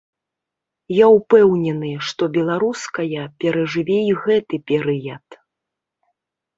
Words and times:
Я 0.99 1.05
ўпэўнены, 1.17 1.91
што 2.09 2.23
беларуская 2.39 3.21
перажыве 3.45 3.99
і 4.11 4.19
гэты 4.27 4.55
перыяд. 4.75 5.27